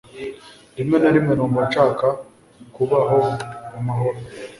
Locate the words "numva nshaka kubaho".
1.35-3.19